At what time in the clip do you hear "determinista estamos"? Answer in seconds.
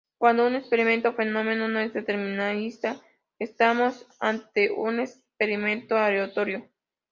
1.93-4.07